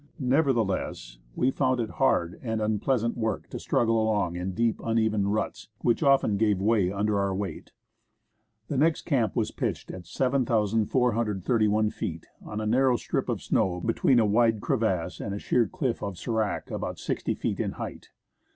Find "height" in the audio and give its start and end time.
17.73-18.09